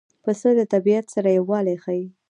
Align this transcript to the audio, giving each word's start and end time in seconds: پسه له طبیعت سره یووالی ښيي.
پسه 0.23 0.49
له 0.57 0.65
طبیعت 0.73 1.05
سره 1.15 1.29
یووالی 1.37 1.75
ښيي. 1.83 2.05